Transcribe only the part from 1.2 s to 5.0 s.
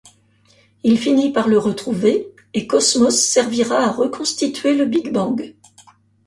par le retrouver et Cosmos servira à reconstituer le